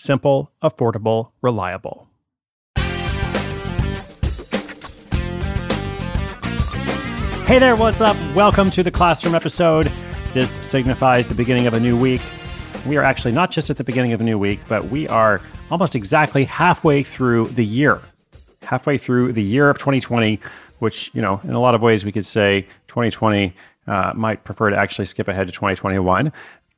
Simple, 0.00 0.52
affordable, 0.62 1.32
reliable. 1.42 2.06
Hey 7.46 7.58
there, 7.58 7.74
what's 7.74 8.00
up? 8.00 8.16
Welcome 8.32 8.70
to 8.70 8.84
the 8.84 8.92
classroom 8.92 9.34
episode. 9.34 9.90
This 10.34 10.50
signifies 10.64 11.26
the 11.26 11.34
beginning 11.34 11.66
of 11.66 11.74
a 11.74 11.80
new 11.80 11.98
week. 11.98 12.20
We 12.86 12.96
are 12.96 13.02
actually 13.02 13.32
not 13.32 13.50
just 13.50 13.70
at 13.70 13.76
the 13.76 13.82
beginning 13.82 14.12
of 14.12 14.20
a 14.20 14.24
new 14.24 14.38
week, 14.38 14.60
but 14.68 14.84
we 14.84 15.08
are 15.08 15.40
almost 15.68 15.96
exactly 15.96 16.44
halfway 16.44 17.02
through 17.02 17.46
the 17.48 17.64
year. 17.64 18.00
Halfway 18.62 18.98
through 18.98 19.32
the 19.32 19.42
year 19.42 19.68
of 19.68 19.78
2020, 19.78 20.38
which, 20.78 21.10
you 21.12 21.20
know, 21.20 21.40
in 21.42 21.54
a 21.54 21.60
lot 21.60 21.74
of 21.74 21.82
ways 21.82 22.04
we 22.04 22.12
could 22.12 22.24
say 22.24 22.62
2020 22.86 23.52
uh, 23.88 24.12
might 24.14 24.44
prefer 24.44 24.70
to 24.70 24.76
actually 24.76 25.06
skip 25.06 25.26
ahead 25.26 25.48
to 25.48 25.52
2021, 25.52 26.32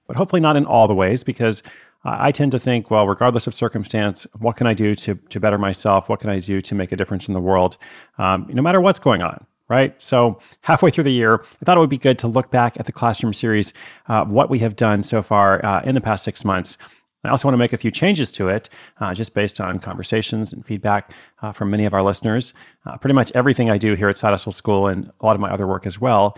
but 0.06 0.16
hopefully 0.16 0.40
not 0.40 0.56
in 0.56 0.64
all 0.64 0.88
the 0.88 0.95
ways 0.95 1.23
because 1.23 1.62
I 2.04 2.32
tend 2.32 2.52
to 2.52 2.59
think, 2.59 2.90
well, 2.90 3.06
regardless 3.06 3.46
of 3.46 3.54
circumstance, 3.54 4.27
what 4.38 4.56
can 4.56 4.66
I 4.66 4.74
do 4.74 4.95
to, 4.95 5.14
to 5.14 5.40
better 5.40 5.59
myself? 5.59 6.09
What 6.09 6.20
can 6.20 6.30
I 6.30 6.38
do 6.38 6.60
to 6.62 6.74
make 6.74 6.92
a 6.92 6.96
difference 6.96 7.28
in 7.28 7.34
the 7.34 7.40
world, 7.40 7.76
um, 8.18 8.46
no 8.51 8.62
matter 8.62 8.80
what's 8.80 8.98
going 8.98 9.23
on? 9.23 9.46
Right. 9.68 10.01
So, 10.02 10.40
halfway 10.62 10.90
through 10.90 11.04
the 11.04 11.12
year, 11.12 11.45
I 11.45 11.65
thought 11.65 11.76
it 11.76 11.80
would 11.80 11.88
be 11.88 11.96
good 11.96 12.18
to 12.21 12.26
look 12.26 12.51
back 12.51 12.80
at 12.80 12.87
the 12.87 12.93
classroom 12.93 13.32
series, 13.32 13.73
uh, 14.09 14.24
what 14.24 14.51
we 14.51 14.59
have 14.59 14.74
done 14.74 15.04
so 15.04 15.23
far 15.23 15.65
uh, 15.65 15.82
in 15.82 15.95
the 15.95 16.01
past 16.01 16.24
six 16.24 16.45
months. 16.45 16.76
I 17.23 17.28
also 17.28 17.46
want 17.46 17.54
to 17.54 17.59
make 17.59 17.73
a 17.73 17.76
few 17.76 17.93
changes 17.93 18.32
to 18.32 18.48
it, 18.48 18.68
uh, 18.98 19.15
just 19.15 19.32
based 19.32 19.60
on 19.60 19.78
conversations 19.78 20.52
and 20.52 20.66
feedback 20.66 21.12
uh, 21.43 21.52
from 21.52 21.71
many 21.71 21.84
of 21.84 21.95
our 21.95 22.02
listeners. 22.02 22.52
Uh, 22.84 22.96
pretty 22.96 23.15
much 23.15 23.30
everything 23.34 23.71
I 23.71 23.78
do 23.78 23.95
here 23.95 24.09
at 24.09 24.16
Side 24.16 24.30
Hustle 24.30 24.51
School 24.51 24.88
and 24.88 25.12
a 25.21 25.26
lot 25.26 25.37
of 25.37 25.40
my 25.40 25.51
other 25.51 25.68
work 25.68 25.87
as 25.87 26.01
well 26.01 26.37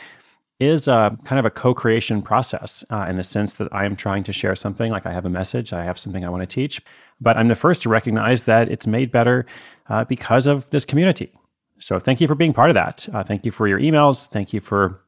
is 0.61 0.86
a 0.86 1.17
kind 1.25 1.39
of 1.39 1.45
a 1.45 1.50
co-creation 1.50 2.22
process 2.22 2.84
uh, 2.91 3.06
in 3.08 3.17
the 3.17 3.22
sense 3.22 3.55
that 3.55 3.69
I 3.72 3.84
am 3.84 3.97
trying 3.97 4.22
to 4.25 4.33
share 4.33 4.55
something, 4.55 4.92
like 4.92 5.06
I 5.06 5.12
have 5.12 5.25
a 5.25 5.31
message, 5.31 5.72
I 5.72 5.84
have 5.84 5.98
something 5.98 6.25
I 6.25 6.28
want 6.28 6.42
to 6.42 6.47
teach, 6.47 6.81
but 7.20 7.36
I'm 7.36 7.48
the 7.48 7.55
first 7.55 7.83
to 7.83 7.89
recognize 7.89 8.45
that 8.45 8.70
it's 8.70 8.86
made 8.86 9.11
better 9.11 9.47
uh, 9.89 10.05
because 10.05 10.47
of 10.47 10.70
this 10.70 10.84
community. 10.84 11.33
So 11.78 11.98
thank 11.98 12.20
you 12.20 12.28
for 12.28 12.36
being 12.36 12.53
part 12.53 12.70
of 12.70 12.75
that. 12.75 13.08
Uh, 13.12 13.25
thank 13.25 13.45
you 13.45 13.50
for 13.50 13.67
your 13.67 13.80
emails. 13.80 14.28
Thank 14.28 14.53
you 14.53 14.61
for 14.61 15.00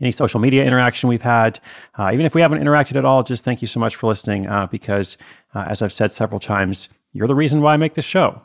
any 0.00 0.10
social 0.10 0.40
media 0.40 0.64
interaction 0.64 1.08
we've 1.08 1.22
had. 1.22 1.60
Uh, 1.98 2.10
even 2.12 2.26
if 2.26 2.34
we 2.34 2.40
haven't 2.40 2.60
interacted 2.60 2.96
at 2.96 3.04
all, 3.04 3.22
just 3.22 3.44
thank 3.44 3.62
you 3.62 3.68
so 3.68 3.78
much 3.78 3.96
for 3.96 4.08
listening 4.08 4.48
uh, 4.48 4.66
because, 4.66 5.16
uh, 5.54 5.66
as 5.68 5.82
I've 5.82 5.92
said 5.92 6.10
several 6.10 6.40
times, 6.40 6.88
you're 7.12 7.28
the 7.28 7.34
reason 7.34 7.60
why 7.60 7.74
I 7.74 7.76
make 7.76 7.94
this 7.94 8.04
show. 8.04 8.42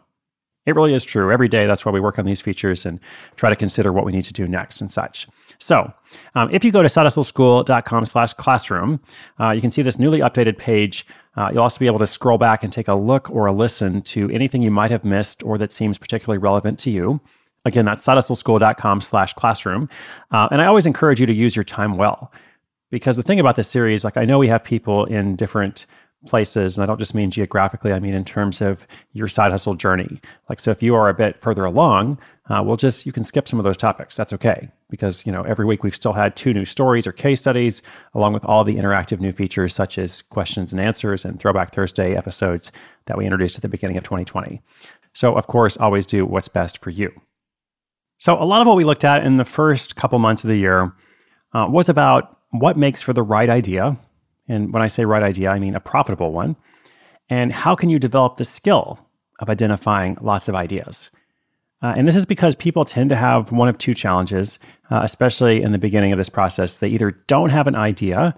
It 0.65 0.75
really 0.75 0.93
is 0.93 1.03
true. 1.03 1.31
Every 1.31 1.47
day, 1.47 1.67
that's 1.67 1.85
why 1.85 1.91
we 1.91 1.99
work 1.99 2.17
on 2.17 2.25
these 2.25 2.41
features 2.41 2.85
and 2.85 2.99
try 3.35 3.49
to 3.49 3.55
consider 3.55 3.93
what 3.93 4.05
we 4.05 4.11
need 4.11 4.23
to 4.25 4.33
do 4.33 4.47
next 4.47 4.81
and 4.81 4.91
such. 4.91 5.27
So, 5.59 5.93
um, 6.33 6.49
if 6.51 6.63
you 6.63 6.71
go 6.71 6.81
to 6.81 6.87
sidehustleschool.com 6.87 8.05
slash 8.05 8.33
classroom, 8.33 8.99
uh, 9.39 9.51
you 9.51 9.61
can 9.61 9.71
see 9.71 9.81
this 9.81 9.99
newly 9.99 10.19
updated 10.19 10.57
page. 10.57 11.05
Uh, 11.37 11.49
you'll 11.53 11.63
also 11.63 11.79
be 11.79 11.85
able 11.85 11.99
to 11.99 12.07
scroll 12.07 12.37
back 12.37 12.63
and 12.63 12.73
take 12.73 12.87
a 12.87 12.95
look 12.95 13.29
or 13.29 13.45
a 13.45 13.51
listen 13.51 14.01
to 14.01 14.29
anything 14.31 14.61
you 14.61 14.71
might 14.71 14.91
have 14.91 15.05
missed 15.05 15.43
or 15.43 15.57
that 15.57 15.71
seems 15.71 15.97
particularly 15.97 16.37
relevant 16.37 16.79
to 16.79 16.89
you. 16.89 17.21
Again, 17.65 17.85
that's 17.85 18.05
sidehustleschool.com 18.05 19.01
slash 19.01 19.33
classroom. 19.33 19.89
Uh, 20.31 20.47
and 20.51 20.61
I 20.61 20.65
always 20.65 20.85
encourage 20.85 21.19
you 21.19 21.25
to 21.25 21.33
use 21.33 21.55
your 21.55 21.63
time 21.63 21.97
well. 21.97 22.31
Because 22.91 23.17
the 23.17 23.23
thing 23.23 23.39
about 23.39 23.55
this 23.55 23.67
series, 23.67 24.03
like 24.03 24.15
I 24.15 24.25
know 24.25 24.37
we 24.37 24.47
have 24.47 24.63
people 24.63 25.05
in 25.05 25.35
different 25.35 25.85
places, 26.25 26.77
and 26.77 26.83
I 26.83 26.85
don't 26.85 26.99
just 26.99 27.15
mean 27.15 27.31
geographically, 27.31 27.93
I 27.93 27.99
mean 27.99 28.13
in 28.13 28.25
terms 28.25 28.61
of 28.61 28.85
your 29.13 29.27
side 29.27 29.51
hustle 29.51 29.75
journey. 29.75 30.19
Like, 30.49 30.59
so 30.59 30.71
if 30.71 30.83
you 30.83 30.95
are 30.95 31.09
a 31.09 31.13
bit 31.13 31.41
further 31.41 31.65
along, 31.65 32.17
uh, 32.49 32.61
we'll 32.63 32.77
just, 32.77 33.05
you 33.05 33.11
can 33.11 33.23
skip 33.23 33.47
some 33.47 33.59
of 33.59 33.63
those 33.63 33.77
topics. 33.77 34.15
That's 34.15 34.33
okay. 34.33 34.69
Because, 34.89 35.25
you 35.25 35.31
know, 35.31 35.43
every 35.43 35.65
week 35.65 35.83
we've 35.83 35.95
still 35.95 36.13
had 36.13 36.35
two 36.35 36.53
new 36.53 36.65
stories 36.65 37.07
or 37.07 37.11
case 37.11 37.39
studies, 37.39 37.81
along 38.13 38.33
with 38.33 38.45
all 38.45 38.63
the 38.63 38.75
interactive 38.75 39.19
new 39.19 39.31
features 39.31 39.73
such 39.73 39.97
as 39.97 40.21
questions 40.21 40.71
and 40.71 40.79
answers 40.79 41.25
and 41.25 41.39
Throwback 41.39 41.73
Thursday 41.73 42.15
episodes 42.15 42.71
that 43.05 43.17
we 43.17 43.25
introduced 43.25 43.55
at 43.55 43.61
the 43.61 43.69
beginning 43.69 43.97
of 43.97 44.03
2020. 44.03 44.61
So, 45.13 45.35
of 45.35 45.47
course, 45.47 45.77
always 45.77 46.05
do 46.05 46.25
what's 46.25 46.47
best 46.47 46.83
for 46.83 46.91
you. 46.91 47.11
So, 48.17 48.41
a 48.41 48.45
lot 48.45 48.61
of 48.61 48.67
what 48.67 48.77
we 48.77 48.83
looked 48.83 49.05
at 49.05 49.25
in 49.25 49.37
the 49.37 49.45
first 49.45 49.95
couple 49.95 50.19
months 50.19 50.43
of 50.43 50.49
the 50.49 50.57
year 50.57 50.93
uh, 51.53 51.67
was 51.69 51.89
about 51.89 52.37
what 52.51 52.77
makes 52.77 53.01
for 53.01 53.13
the 53.13 53.23
right 53.23 53.49
idea 53.49 53.97
and 54.47 54.73
when 54.73 54.81
I 54.81 54.87
say 54.87 55.05
right 55.05 55.23
idea, 55.23 55.49
I 55.49 55.59
mean 55.59 55.75
a 55.75 55.79
profitable 55.79 56.31
one. 56.31 56.55
And 57.29 57.51
how 57.51 57.75
can 57.75 57.89
you 57.89 57.99
develop 57.99 58.37
the 58.37 58.45
skill 58.45 58.99
of 59.39 59.49
identifying 59.49 60.17
lots 60.21 60.47
of 60.47 60.55
ideas? 60.55 61.09
Uh, 61.81 61.93
and 61.97 62.07
this 62.07 62.15
is 62.15 62.25
because 62.25 62.55
people 62.55 62.85
tend 62.85 63.09
to 63.09 63.15
have 63.15 63.51
one 63.51 63.67
of 63.67 63.77
two 63.77 63.93
challenges, 63.93 64.59
uh, 64.91 65.01
especially 65.03 65.61
in 65.61 65.71
the 65.71 65.77
beginning 65.77 66.11
of 66.11 66.17
this 66.17 66.29
process. 66.29 66.77
They 66.77 66.87
either 66.89 67.11
don't 67.27 67.49
have 67.49 67.67
an 67.67 67.75
idea 67.75 68.35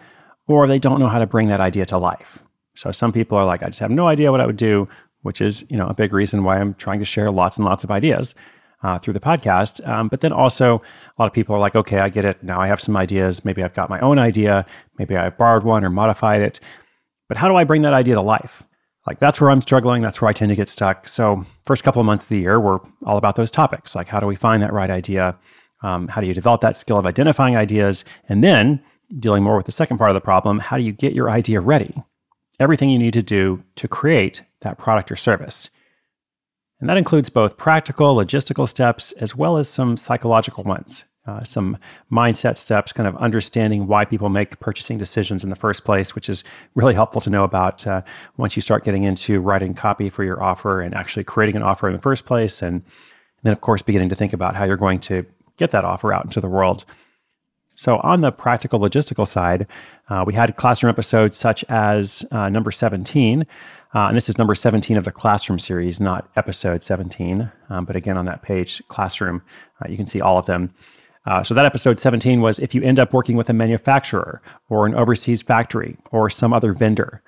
or 0.47 0.67
they 0.67 0.79
don't 0.79 0.99
know 0.99 1.07
how 1.07 1.19
to 1.19 1.27
bring 1.27 1.49
that 1.49 1.61
idea 1.61 1.85
to 1.87 1.97
life. 1.97 2.39
So 2.75 2.91
some 2.91 3.11
people 3.11 3.37
are 3.37 3.45
like, 3.45 3.63
I 3.63 3.67
just 3.67 3.79
have 3.79 3.91
no 3.91 4.07
idea 4.07 4.31
what 4.31 4.41
I 4.41 4.45
would 4.45 4.57
do, 4.57 4.87
which 5.21 5.41
is, 5.41 5.65
you 5.69 5.77
know, 5.77 5.87
a 5.87 5.93
big 5.93 6.13
reason 6.13 6.43
why 6.43 6.57
I'm 6.57 6.73
trying 6.75 6.99
to 6.99 7.05
share 7.05 7.29
lots 7.31 7.57
and 7.57 7.65
lots 7.65 7.83
of 7.83 7.91
ideas 7.91 8.33
uh, 8.83 8.99
through 8.99 9.13
the 9.13 9.19
podcast. 9.19 9.85
Um, 9.87 10.07
but 10.07 10.21
then 10.21 10.31
also, 10.31 10.75
a 10.77 11.21
lot 11.21 11.27
of 11.27 11.33
people 11.33 11.55
are 11.55 11.59
like, 11.59 11.75
okay, 11.75 11.99
I 11.99 12.09
get 12.09 12.25
it. 12.25 12.43
Now 12.43 12.61
I 12.61 12.67
have 12.67 12.81
some 12.81 12.95
ideas. 12.95 13.43
Maybe 13.43 13.63
I've 13.63 13.73
got 13.73 13.89
my 13.89 13.99
own 13.99 14.19
idea. 14.19 14.65
Maybe 14.97 15.15
I 15.15 15.29
borrowed 15.29 15.63
one 15.63 15.83
or 15.83 15.89
modified 15.89 16.41
it. 16.41 16.59
But 17.27 17.37
how 17.37 17.47
do 17.47 17.55
I 17.55 17.63
bring 17.63 17.81
that 17.81 17.93
idea 17.93 18.15
to 18.15 18.21
life? 18.21 18.63
Like 19.05 19.19
that's 19.19 19.39
where 19.39 19.49
I'm 19.49 19.61
struggling. 19.61 20.01
That's 20.01 20.21
where 20.21 20.29
I 20.29 20.33
tend 20.33 20.49
to 20.49 20.55
get 20.55 20.69
stuck. 20.69 21.07
So, 21.07 21.45
first 21.65 21.83
couple 21.83 22.01
of 22.01 22.05
months 22.05 22.25
of 22.25 22.29
the 22.29 22.39
year, 22.39 22.59
we're 22.59 22.79
all 23.05 23.17
about 23.17 23.37
those 23.37 23.49
topics. 23.49 23.95
Like, 23.95 24.07
how 24.07 24.19
do 24.19 24.27
we 24.27 24.35
find 24.35 24.61
that 24.61 24.73
right 24.73 24.89
idea? 24.89 25.37
Um, 25.81 26.07
how 26.09 26.19
do 26.19 26.27
you 26.27 26.33
develop 26.33 26.61
that 26.61 26.75
skill 26.75 26.97
of 26.97 27.05
identifying 27.05 27.55
ideas? 27.55 28.03
And 28.27 28.43
then, 28.43 28.83
dealing 29.19 29.43
more 29.43 29.55
with 29.55 29.65
the 29.65 29.71
second 29.71 29.97
part 29.97 30.09
of 30.09 30.15
the 30.15 30.21
problem, 30.21 30.59
how 30.59 30.77
do 30.77 30.83
you 30.83 30.91
get 30.91 31.13
your 31.13 31.29
idea 31.29 31.61
ready? 31.61 31.95
Everything 32.59 32.89
you 32.89 32.99
need 32.99 33.13
to 33.13 33.21
do 33.21 33.63
to 33.75 33.87
create 33.87 34.41
that 34.61 34.77
product 34.77 35.11
or 35.11 35.15
service. 35.15 35.69
And 36.79 36.89
that 36.89 36.97
includes 36.97 37.29
both 37.29 37.57
practical, 37.57 38.15
logistical 38.15 38.67
steps, 38.69 39.11
as 39.13 39.35
well 39.35 39.57
as 39.57 39.67
some 39.67 39.97
psychological 39.97 40.63
ones, 40.63 41.05
uh, 41.25 41.43
some 41.43 41.77
mindset 42.11 42.55
steps, 42.55 42.93
kind 42.93 43.07
of 43.07 43.17
understanding 43.17 43.87
why 43.87 44.05
people 44.05 44.29
make 44.29 44.59
purchasing 44.59 44.97
decisions 44.97 45.43
in 45.43 45.49
the 45.49 45.55
first 45.55 45.85
place, 45.85 46.13
which 46.13 46.29
is 46.29 46.43
really 46.75 46.93
helpful 46.93 47.21
to 47.21 47.29
know 47.29 47.43
about 47.43 47.85
uh, 47.87 48.01
once 48.37 48.55
you 48.55 48.61
start 48.61 48.83
getting 48.83 49.03
into 49.03 49.41
writing 49.41 49.73
copy 49.73 50.09
for 50.09 50.23
your 50.23 50.41
offer 50.41 50.81
and 50.81 50.93
actually 50.93 51.23
creating 51.23 51.55
an 51.55 51.63
offer 51.63 51.87
in 51.87 51.95
the 51.95 52.01
first 52.01 52.25
place. 52.25 52.61
And, 52.61 52.83
then, 53.43 53.53
of 53.53 53.61
course, 53.61 53.81
beginning 53.81 54.09
to 54.09 54.15
think 54.15 54.33
about 54.33 54.55
how 54.55 54.65
you're 54.65 54.77
going 54.77 54.99
to 54.99 55.25
get 55.57 55.71
that 55.71 55.85
offer 55.85 56.13
out 56.13 56.25
into 56.25 56.41
the 56.41 56.47
world. 56.47 56.85
So, 57.75 57.97
on 57.99 58.21
the 58.21 58.31
practical 58.31 58.79
logistical 58.79 59.27
side, 59.27 59.67
uh, 60.09 60.23
we 60.25 60.33
had 60.33 60.55
classroom 60.55 60.89
episodes 60.89 61.37
such 61.37 61.63
as 61.69 62.25
uh, 62.31 62.49
number 62.49 62.71
17 62.71 63.45
uh, 63.93 64.07
and 64.07 64.17
this 64.17 64.29
is 64.29 64.37
number 64.37 64.55
17 64.55 64.97
of 64.97 65.05
the 65.05 65.11
Classroom 65.11 65.59
series, 65.59 65.99
not 65.99 66.29
episode 66.35 66.83
17. 66.83 67.51
Um, 67.69 67.85
but 67.85 67.95
again, 67.95 68.17
on 68.17 68.25
that 68.25 68.41
page, 68.41 68.81
Classroom, 68.89 69.41
uh, 69.81 69.89
you 69.89 69.95
can 69.95 70.07
see 70.07 70.21
all 70.21 70.37
of 70.37 70.45
them. 70.45 70.73
Uh, 71.25 71.43
so 71.43 71.53
that 71.53 71.65
episode 71.65 71.99
17 71.99 72.41
was 72.41 72.59
if 72.59 72.73
you 72.73 72.81
end 72.81 72.99
up 72.99 73.13
working 73.13 73.35
with 73.35 73.49
a 73.49 73.53
manufacturer 73.53 74.41
or 74.69 74.85
an 74.85 74.95
overseas 74.95 75.41
factory 75.41 75.97
or 76.11 76.29
some 76.29 76.53
other 76.53 76.73
vendor, 76.73 77.21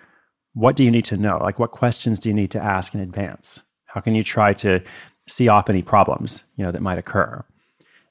what 0.53 0.75
do 0.75 0.83
you 0.83 0.91
need 0.91 1.05
to 1.05 1.17
know? 1.17 1.37
Like, 1.41 1.59
what 1.59 1.71
questions 1.71 2.19
do 2.19 2.29
you 2.29 2.35
need 2.35 2.51
to 2.51 2.63
ask 2.63 2.93
in 2.93 3.01
advance? 3.01 3.61
How 3.85 4.01
can 4.01 4.15
you 4.15 4.23
try 4.23 4.53
to 4.53 4.81
see 5.27 5.47
off 5.47 5.69
any 5.69 5.81
problems 5.81 6.43
you 6.55 6.65
know 6.65 6.71
that 6.71 6.81
might 6.81 6.97
occur? 6.97 7.43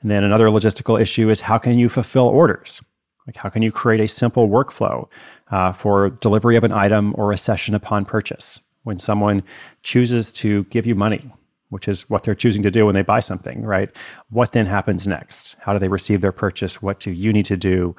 And 0.00 0.10
then 0.10 0.24
another 0.24 0.48
logistical 0.48 1.00
issue 1.00 1.30
is 1.30 1.40
how 1.40 1.58
can 1.58 1.78
you 1.78 1.88
fulfill 1.88 2.26
orders? 2.26 2.82
Like, 3.28 3.36
how 3.36 3.50
can 3.50 3.60
you 3.60 3.70
create 3.70 4.00
a 4.00 4.08
simple 4.08 4.48
workflow 4.48 5.06
uh, 5.50 5.72
for 5.72 6.08
delivery 6.08 6.56
of 6.56 6.64
an 6.64 6.72
item 6.72 7.14
or 7.18 7.30
a 7.30 7.36
session 7.36 7.74
upon 7.74 8.06
purchase? 8.06 8.58
When 8.84 8.98
someone 8.98 9.42
chooses 9.82 10.32
to 10.32 10.64
give 10.64 10.86
you 10.86 10.94
money, 10.94 11.30
which 11.68 11.88
is 11.88 12.08
what 12.08 12.22
they're 12.22 12.34
choosing 12.34 12.62
to 12.62 12.70
do 12.70 12.86
when 12.86 12.94
they 12.94 13.02
buy 13.02 13.20
something, 13.20 13.60
right? 13.64 13.90
What 14.30 14.52
then 14.52 14.64
happens 14.64 15.06
next? 15.06 15.56
How 15.60 15.74
do 15.74 15.78
they 15.78 15.88
receive 15.88 16.22
their 16.22 16.32
purchase? 16.32 16.80
What 16.80 17.00
do 17.00 17.10
you 17.10 17.30
need 17.30 17.44
to 17.44 17.56
do? 17.58 17.94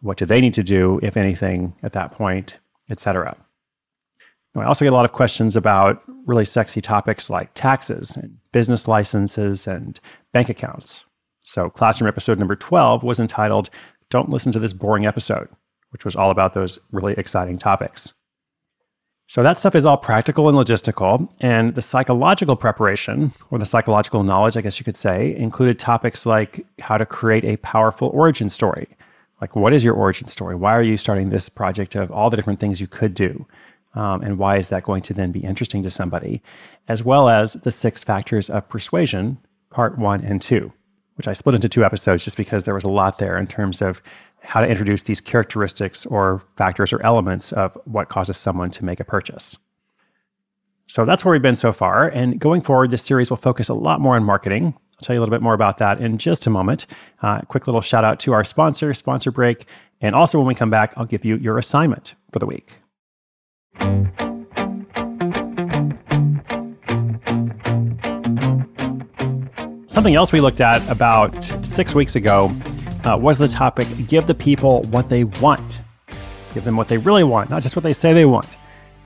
What 0.00 0.16
do 0.16 0.24
they 0.24 0.40
need 0.40 0.54
to 0.54 0.62
do, 0.62 0.98
if 1.02 1.18
anything, 1.18 1.74
at 1.82 1.92
that 1.92 2.12
point, 2.12 2.58
etc. 2.88 3.36
I 4.56 4.64
also 4.64 4.86
get 4.86 4.92
a 4.94 4.96
lot 4.96 5.04
of 5.04 5.12
questions 5.12 5.54
about 5.54 6.02
really 6.24 6.46
sexy 6.46 6.80
topics 6.80 7.28
like 7.28 7.50
taxes 7.52 8.16
and 8.16 8.38
business 8.52 8.88
licenses 8.88 9.66
and 9.66 10.00
bank 10.32 10.48
accounts. 10.48 11.04
So, 11.42 11.68
classroom 11.68 12.08
episode 12.08 12.38
number 12.38 12.56
12 12.56 13.02
was 13.02 13.18
entitled 13.18 13.68
don't 14.12 14.30
listen 14.30 14.52
to 14.52 14.60
this 14.60 14.72
boring 14.72 15.06
episode, 15.06 15.48
which 15.90 16.04
was 16.04 16.14
all 16.14 16.30
about 16.30 16.54
those 16.54 16.78
really 16.92 17.14
exciting 17.14 17.58
topics. 17.58 18.12
So 19.26 19.42
that 19.42 19.56
stuff 19.56 19.74
is 19.74 19.86
all 19.86 19.96
practical 19.96 20.48
and 20.48 20.58
logistical. 20.58 21.26
And 21.40 21.74
the 21.74 21.80
psychological 21.80 22.54
preparation, 22.54 23.32
or 23.50 23.58
the 23.58 23.64
psychological 23.64 24.22
knowledge, 24.22 24.58
I 24.58 24.60
guess 24.60 24.78
you 24.78 24.84
could 24.84 24.96
say, 24.96 25.34
included 25.34 25.78
topics 25.78 26.26
like 26.26 26.66
how 26.78 26.98
to 26.98 27.06
create 27.06 27.44
a 27.44 27.56
powerful 27.56 28.10
origin 28.12 28.50
story. 28.50 28.88
Like, 29.40 29.56
what 29.56 29.72
is 29.72 29.82
your 29.82 29.94
origin 29.94 30.28
story? 30.28 30.54
Why 30.54 30.72
are 30.72 30.82
you 30.82 30.98
starting 30.98 31.30
this 31.30 31.48
project 31.48 31.94
of 31.94 32.12
all 32.12 32.28
the 32.28 32.36
different 32.36 32.60
things 32.60 32.80
you 32.80 32.86
could 32.86 33.14
do? 33.14 33.46
Um, 33.94 34.22
and 34.22 34.38
why 34.38 34.58
is 34.58 34.68
that 34.68 34.84
going 34.84 35.02
to 35.02 35.14
then 35.14 35.32
be 35.32 35.40
interesting 35.40 35.82
to 35.82 35.90
somebody? 35.90 36.42
As 36.88 37.02
well 37.02 37.28
as 37.28 37.54
the 37.54 37.70
six 37.70 38.04
factors 38.04 38.50
of 38.50 38.68
persuasion, 38.68 39.38
part 39.70 39.98
one 39.98 40.22
and 40.22 40.42
two, 40.42 40.72
which 41.16 41.28
I 41.28 41.32
split 41.32 41.54
into 41.54 41.68
two 41.68 41.84
episodes 41.84 42.24
just 42.24 42.36
because 42.36 42.64
there 42.64 42.74
was 42.74 42.84
a 42.84 42.90
lot 42.90 43.18
there 43.18 43.38
in 43.38 43.46
terms 43.46 43.82
of 43.82 44.02
how 44.40 44.60
to 44.60 44.66
introduce 44.66 45.04
these 45.04 45.20
characteristics 45.20 46.04
or 46.06 46.42
factors 46.56 46.92
or 46.92 47.00
elements 47.02 47.52
of 47.52 47.76
what 47.84 48.08
causes 48.08 48.36
someone 48.36 48.70
to 48.70 48.84
make 48.84 49.00
a 49.00 49.04
purchase. 49.04 49.56
So 50.88 51.04
that's 51.04 51.24
where 51.24 51.32
we've 51.32 51.40
been 51.40 51.56
so 51.56 51.72
far. 51.72 52.08
And 52.08 52.38
going 52.38 52.60
forward, 52.60 52.90
this 52.90 53.02
series 53.02 53.30
will 53.30 53.36
focus 53.36 53.68
a 53.68 53.74
lot 53.74 54.00
more 54.00 54.16
on 54.16 54.24
marketing. 54.24 54.74
I'll 54.76 55.02
tell 55.02 55.14
you 55.14 55.20
a 55.20 55.22
little 55.22 55.34
bit 55.34 55.42
more 55.42 55.54
about 55.54 55.78
that 55.78 56.00
in 56.00 56.18
just 56.18 56.46
a 56.46 56.50
moment. 56.50 56.86
Uh, 57.22 57.40
quick 57.42 57.66
little 57.66 57.80
shout 57.80 58.04
out 58.04 58.20
to 58.20 58.32
our 58.32 58.44
sponsor, 58.44 58.92
Sponsor 58.92 59.30
Break. 59.30 59.64
And 60.00 60.14
also, 60.14 60.38
when 60.38 60.46
we 60.46 60.54
come 60.54 60.70
back, 60.70 60.92
I'll 60.96 61.06
give 61.06 61.24
you 61.24 61.36
your 61.36 61.56
assignment 61.58 62.14
for 62.32 62.40
the 62.40 62.46
week. 62.46 62.81
Something 69.92 70.14
else 70.14 70.32
we 70.32 70.40
looked 70.40 70.62
at 70.62 70.80
about 70.88 71.44
six 71.62 71.94
weeks 71.94 72.16
ago 72.16 72.50
uh, 73.04 73.18
was 73.18 73.36
the 73.36 73.46
topic 73.46 73.86
give 74.08 74.26
the 74.26 74.34
people 74.34 74.84
what 74.84 75.10
they 75.10 75.24
want. 75.24 75.82
Give 76.54 76.64
them 76.64 76.78
what 76.78 76.88
they 76.88 76.96
really 76.96 77.24
want, 77.24 77.50
not 77.50 77.60
just 77.62 77.76
what 77.76 77.82
they 77.82 77.92
say 77.92 78.14
they 78.14 78.24
want. 78.24 78.56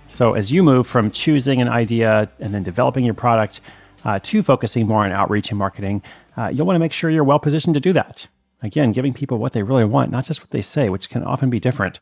So, 0.06 0.34
as 0.34 0.52
you 0.52 0.62
move 0.62 0.86
from 0.86 1.10
choosing 1.10 1.60
an 1.60 1.68
idea 1.68 2.30
and 2.38 2.54
then 2.54 2.62
developing 2.62 3.04
your 3.04 3.14
product 3.14 3.62
uh, 4.04 4.20
to 4.22 4.44
focusing 4.44 4.86
more 4.86 5.04
on 5.04 5.10
outreach 5.10 5.50
and 5.50 5.58
marketing, 5.58 6.04
uh, 6.36 6.50
you'll 6.50 6.68
want 6.68 6.76
to 6.76 6.80
make 6.80 6.92
sure 6.92 7.10
you're 7.10 7.24
well 7.24 7.40
positioned 7.40 7.74
to 7.74 7.80
do 7.80 7.92
that. 7.92 8.24
Again, 8.62 8.92
giving 8.92 9.12
people 9.12 9.38
what 9.38 9.54
they 9.54 9.64
really 9.64 9.84
want, 9.84 10.12
not 10.12 10.24
just 10.24 10.40
what 10.40 10.52
they 10.52 10.62
say, 10.62 10.88
which 10.88 11.10
can 11.10 11.24
often 11.24 11.50
be 11.50 11.58
different. 11.58 11.98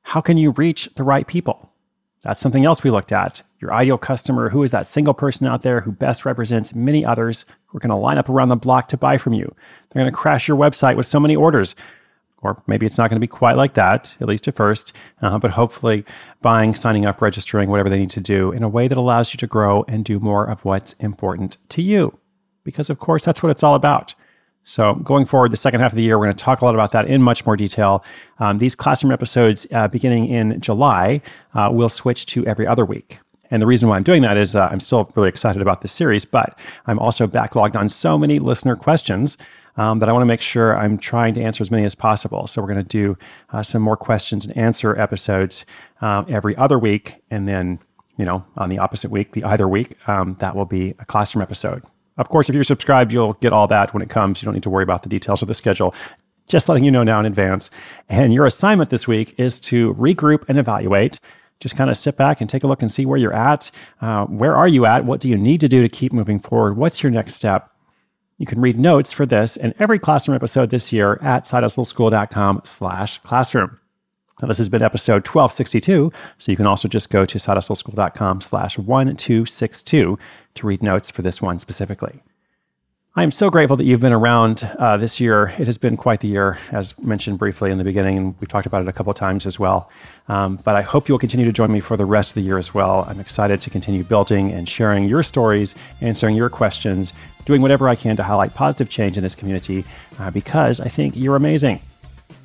How 0.00 0.22
can 0.22 0.38
you 0.38 0.52
reach 0.52 0.88
the 0.94 1.04
right 1.04 1.26
people? 1.26 1.73
That's 2.24 2.40
something 2.40 2.64
else 2.64 2.82
we 2.82 2.90
looked 2.90 3.12
at. 3.12 3.42
Your 3.60 3.72
ideal 3.72 3.98
customer, 3.98 4.48
who 4.48 4.62
is 4.62 4.70
that 4.70 4.86
single 4.86 5.12
person 5.12 5.46
out 5.46 5.60
there 5.60 5.82
who 5.82 5.92
best 5.92 6.24
represents 6.24 6.74
many 6.74 7.04
others 7.04 7.44
who 7.66 7.76
are 7.76 7.80
going 7.80 7.90
to 7.90 7.96
line 7.96 8.16
up 8.16 8.30
around 8.30 8.48
the 8.48 8.56
block 8.56 8.88
to 8.88 8.96
buy 8.96 9.18
from 9.18 9.34
you? 9.34 9.54
They're 9.90 10.02
going 10.02 10.10
to 10.10 10.16
crash 10.16 10.48
your 10.48 10.56
website 10.56 10.96
with 10.96 11.04
so 11.04 11.20
many 11.20 11.36
orders. 11.36 11.74
Or 12.40 12.62
maybe 12.66 12.86
it's 12.86 12.96
not 12.96 13.10
going 13.10 13.16
to 13.16 13.20
be 13.20 13.26
quite 13.26 13.58
like 13.58 13.74
that, 13.74 14.14
at 14.20 14.28
least 14.28 14.48
at 14.48 14.56
first, 14.56 14.94
uh, 15.20 15.38
but 15.38 15.50
hopefully 15.50 16.04
buying, 16.40 16.74
signing 16.74 17.04
up, 17.04 17.20
registering, 17.20 17.68
whatever 17.68 17.90
they 17.90 17.98
need 17.98 18.10
to 18.10 18.20
do 18.20 18.52
in 18.52 18.62
a 18.62 18.68
way 18.68 18.88
that 18.88 18.98
allows 18.98 19.32
you 19.32 19.38
to 19.38 19.46
grow 19.46 19.84
and 19.86 20.04
do 20.04 20.18
more 20.18 20.46
of 20.46 20.64
what's 20.64 20.94
important 20.94 21.58
to 21.70 21.82
you. 21.82 22.18
Because, 22.64 22.88
of 22.88 22.98
course, 22.98 23.24
that's 23.24 23.42
what 23.42 23.50
it's 23.50 23.62
all 23.62 23.74
about. 23.74 24.14
So, 24.64 24.94
going 24.94 25.26
forward, 25.26 25.52
the 25.52 25.58
second 25.58 25.80
half 25.80 25.92
of 25.92 25.96
the 25.96 26.02
year, 26.02 26.18
we're 26.18 26.24
going 26.24 26.36
to 26.36 26.42
talk 26.42 26.62
a 26.62 26.64
lot 26.64 26.74
about 26.74 26.90
that 26.92 27.06
in 27.06 27.22
much 27.22 27.44
more 27.44 27.56
detail. 27.56 28.02
Um, 28.38 28.58
these 28.58 28.74
classroom 28.74 29.12
episodes, 29.12 29.66
uh, 29.72 29.88
beginning 29.88 30.28
in 30.28 30.58
July, 30.60 31.20
uh, 31.54 31.68
will 31.70 31.90
switch 31.90 32.24
to 32.26 32.46
every 32.46 32.66
other 32.66 32.86
week. 32.86 33.18
And 33.50 33.60
the 33.60 33.66
reason 33.66 33.88
why 33.88 33.96
I'm 33.96 34.02
doing 34.02 34.22
that 34.22 34.38
is 34.38 34.56
uh, 34.56 34.68
I'm 34.72 34.80
still 34.80 35.12
really 35.14 35.28
excited 35.28 35.60
about 35.60 35.82
this 35.82 35.92
series, 35.92 36.24
but 36.24 36.58
I'm 36.86 36.98
also 36.98 37.26
backlogged 37.26 37.76
on 37.76 37.90
so 37.90 38.16
many 38.16 38.38
listener 38.38 38.74
questions 38.74 39.36
um, 39.76 39.98
that 39.98 40.08
I 40.08 40.12
want 40.12 40.22
to 40.22 40.26
make 40.26 40.40
sure 40.40 40.76
I'm 40.78 40.96
trying 40.96 41.34
to 41.34 41.42
answer 41.42 41.60
as 41.60 41.70
many 41.70 41.84
as 41.84 41.94
possible. 41.94 42.46
So, 42.46 42.62
we're 42.62 42.68
going 42.68 42.84
to 42.84 42.88
do 42.88 43.18
uh, 43.52 43.62
some 43.62 43.82
more 43.82 43.98
questions 43.98 44.46
and 44.46 44.56
answer 44.56 44.98
episodes 44.98 45.66
um, 46.00 46.24
every 46.28 46.56
other 46.56 46.78
week. 46.78 47.16
And 47.30 47.46
then, 47.46 47.80
you 48.16 48.24
know, 48.24 48.44
on 48.56 48.70
the 48.70 48.78
opposite 48.78 49.10
week, 49.10 49.32
the 49.32 49.44
either 49.44 49.68
week, 49.68 49.96
um, 50.08 50.36
that 50.40 50.56
will 50.56 50.64
be 50.64 50.94
a 50.98 51.04
classroom 51.04 51.42
episode. 51.42 51.82
Of 52.16 52.28
course, 52.28 52.48
if 52.48 52.54
you're 52.54 52.64
subscribed, 52.64 53.12
you'll 53.12 53.34
get 53.34 53.52
all 53.52 53.66
that 53.68 53.92
when 53.92 54.02
it 54.02 54.08
comes. 54.08 54.40
You 54.40 54.46
don't 54.46 54.54
need 54.54 54.62
to 54.62 54.70
worry 54.70 54.84
about 54.84 55.02
the 55.02 55.08
details 55.08 55.42
of 55.42 55.48
the 55.48 55.54
schedule. 55.54 55.94
Just 56.46 56.68
letting 56.68 56.84
you 56.84 56.90
know 56.90 57.02
now 57.02 57.18
in 57.20 57.26
advance. 57.26 57.70
And 58.08 58.32
your 58.32 58.46
assignment 58.46 58.90
this 58.90 59.08
week 59.08 59.34
is 59.38 59.58
to 59.60 59.94
regroup 59.94 60.44
and 60.48 60.58
evaluate. 60.58 61.18
Just 61.60 61.76
kind 61.76 61.90
of 61.90 61.96
sit 61.96 62.16
back 62.16 62.40
and 62.40 62.50
take 62.50 62.62
a 62.62 62.66
look 62.66 62.82
and 62.82 62.90
see 62.90 63.06
where 63.06 63.18
you're 63.18 63.32
at. 63.32 63.70
Uh, 64.00 64.26
where 64.26 64.54
are 64.54 64.68
you 64.68 64.86
at? 64.86 65.04
What 65.04 65.20
do 65.20 65.28
you 65.28 65.36
need 65.38 65.60
to 65.60 65.68
do 65.68 65.82
to 65.82 65.88
keep 65.88 66.12
moving 66.12 66.38
forward? 66.38 66.76
What's 66.76 67.02
your 67.02 67.10
next 67.10 67.34
step? 67.34 67.70
You 68.38 68.46
can 68.46 68.60
read 68.60 68.78
notes 68.78 69.12
for 69.12 69.24
this 69.24 69.56
and 69.56 69.74
every 69.78 69.98
classroom 69.98 70.34
episode 70.34 70.70
this 70.70 70.92
year 70.92 71.18
at 71.22 71.44
sidehustleschool.com 71.44 72.62
slash 72.64 73.18
classroom. 73.18 73.78
Now, 74.42 74.48
this 74.48 74.58
has 74.58 74.68
been 74.68 74.82
episode 74.82 75.26
1262, 75.26 76.12
so 76.38 76.50
you 76.50 76.56
can 76.56 76.66
also 76.66 76.88
just 76.88 77.08
go 77.08 77.24
to 77.24 77.38
sidehustleschool.com 77.38 78.40
slash 78.40 78.76
1262 78.76 80.18
to 80.54 80.66
read 80.66 80.82
notes 80.82 81.10
for 81.10 81.22
this 81.22 81.42
one 81.42 81.58
specifically. 81.58 82.22
I 83.16 83.22
am 83.22 83.30
so 83.30 83.48
grateful 83.48 83.76
that 83.76 83.84
you've 83.84 84.00
been 84.00 84.12
around 84.12 84.68
uh, 84.76 84.96
this 84.96 85.20
year. 85.20 85.54
It 85.56 85.66
has 85.66 85.78
been 85.78 85.96
quite 85.96 86.18
the 86.18 86.26
year, 86.26 86.58
as 86.72 86.98
mentioned 86.98 87.38
briefly 87.38 87.70
in 87.70 87.78
the 87.78 87.84
beginning, 87.84 88.18
and 88.18 88.34
we've 88.40 88.48
talked 88.48 88.66
about 88.66 88.82
it 88.82 88.88
a 88.88 88.92
couple 88.92 89.12
of 89.12 89.16
times 89.16 89.46
as 89.46 89.56
well. 89.56 89.88
Um, 90.26 90.58
but 90.64 90.74
I 90.74 90.82
hope 90.82 91.08
you'll 91.08 91.20
continue 91.20 91.46
to 91.46 91.52
join 91.52 91.70
me 91.70 91.78
for 91.78 91.96
the 91.96 92.04
rest 92.04 92.30
of 92.30 92.34
the 92.34 92.40
year 92.40 92.58
as 92.58 92.74
well. 92.74 93.04
I'm 93.08 93.20
excited 93.20 93.60
to 93.60 93.70
continue 93.70 94.02
building 94.02 94.50
and 94.50 94.68
sharing 94.68 95.08
your 95.08 95.22
stories, 95.22 95.76
answering 96.00 96.34
your 96.34 96.50
questions, 96.50 97.12
doing 97.44 97.62
whatever 97.62 97.88
I 97.88 97.94
can 97.94 98.16
to 98.16 98.24
highlight 98.24 98.52
positive 98.52 98.90
change 98.90 99.16
in 99.16 99.22
this 99.22 99.36
community 99.36 99.84
uh, 100.18 100.32
because 100.32 100.80
I 100.80 100.88
think 100.88 101.14
you're 101.14 101.36
amazing. 101.36 101.80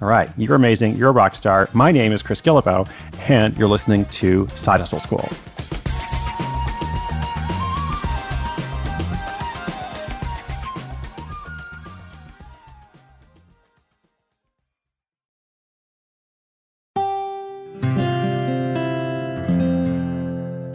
All 0.04 0.08
right, 0.08 0.30
you're 0.38 0.56
amazing. 0.56 0.98
You're 0.98 1.10
a 1.10 1.14
rock 1.14 1.34
star. 1.34 1.68
My 1.74 1.92
name 1.92 2.12
is 2.12 2.22
Chris 2.22 2.42
Guillebeau, 2.42 2.88
and 3.28 3.58
you're 3.58 3.68
listening 3.68 4.06
to 4.06 4.48
Side 4.50 4.82
Hustle 4.82 5.00
School. 5.00 5.28